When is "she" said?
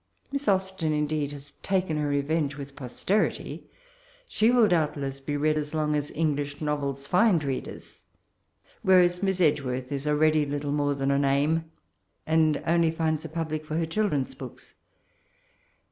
4.27-4.49